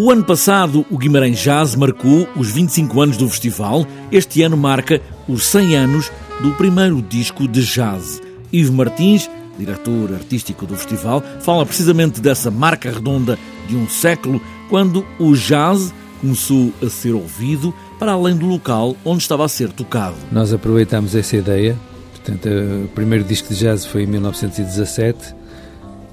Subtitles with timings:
[0.00, 3.84] O ano passado, o Guimarães Jazz marcou os 25 anos do festival.
[4.12, 8.22] Este ano marca os 100 anos do primeiro disco de jazz.
[8.52, 14.40] Ivo Martins, diretor artístico do festival, fala precisamente dessa marca redonda de um século,
[14.70, 19.72] quando o jazz começou a ser ouvido para além do local onde estava a ser
[19.72, 20.14] tocado.
[20.30, 21.76] Nós aproveitamos essa ideia.
[22.12, 22.48] Portanto,
[22.84, 25.34] o primeiro disco de jazz foi em 1917,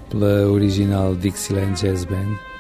[0.10, 2.55] pela original Dixieland Jazz Band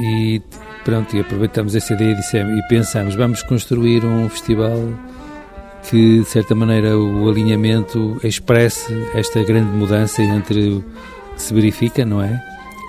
[0.00, 0.42] e
[0.84, 4.76] pronto, e aproveitamos essa ideia e, dissemos, e pensamos, vamos construir um festival
[5.88, 10.84] que, de certa maneira, o alinhamento expresse esta grande mudança entre o
[11.34, 12.40] que se verifica, não é?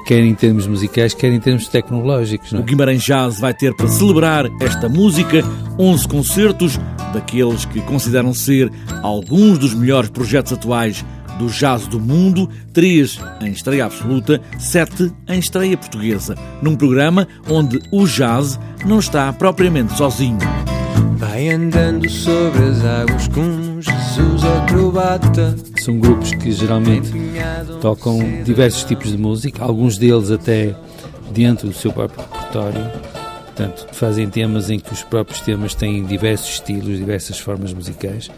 [0.05, 2.54] Quer em termos musicais, quer em termos tecnológicos.
[2.54, 2.58] É?
[2.58, 5.43] O Guimarães Jazz vai ter para celebrar esta música
[5.77, 6.80] 11 concertos,
[7.13, 8.71] daqueles que consideram ser
[9.04, 11.05] alguns dos melhores projetos atuais
[11.38, 17.80] do jazz do mundo, três em estreia absoluta, sete em estreia portuguesa, num programa onde
[17.91, 20.40] o jazz não está propriamente sozinho.
[21.17, 25.55] Vai andando sobre as águas com Jesus acrobata.
[25.79, 27.12] São grupos que geralmente
[27.79, 30.76] tocam diversos tipos de música, alguns deles até
[31.32, 32.91] dentro do seu próprio repertório.
[33.46, 38.32] Portanto, fazem temas em que os próprios temas têm diversos estilos, diversas formas musicais.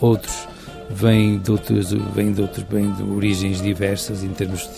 [0.00, 0.48] Outros
[0.94, 4.68] vem de outros, vem de outros, vem de origens diversas em termos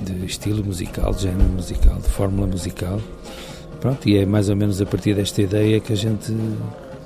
[0.00, 3.00] de, de estilo musical, de género musical, de fórmula musical.
[3.80, 6.34] Pronto, e é mais ou menos a partir desta ideia que a gente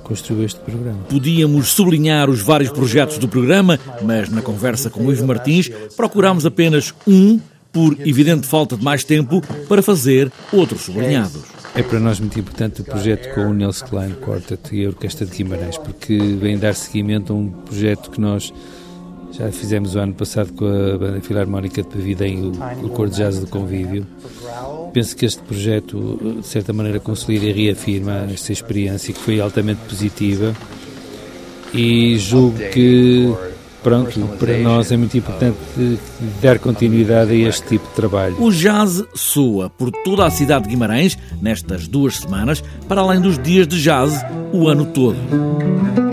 [0.03, 0.99] construiu este programa.
[1.09, 6.93] Podíamos sublinhar os vários projetos do programa, mas na conversa com Luís Martins procurámos apenas
[7.07, 7.39] um,
[7.71, 11.58] por evidente falta de mais tempo, para fazer outros sublinhados.
[11.75, 15.25] É para nós muito importante o projeto com o Nels Klein Quartet e a Orquestra
[15.25, 18.51] de Guimarães, porque vem dar seguimento a um projeto que nós
[19.31, 23.17] já fizemos o ano passado com a Banda Filarmónica de Pavidem, o, o Cor de
[23.17, 24.05] Jazz do Convívio.
[24.91, 29.79] Penso que este projeto, de certa maneira, consolida e reafirma esta experiência que foi altamente
[29.87, 30.53] positiva
[31.73, 33.31] e julgo que
[33.81, 35.57] Pronto, para nós é muito importante
[36.41, 38.35] dar continuidade a este tipo de trabalho.
[38.39, 43.37] O jazz soa por toda a cidade de Guimarães nestas duas semanas, para além dos
[43.39, 44.13] dias de jazz
[44.51, 46.08] o ano todo.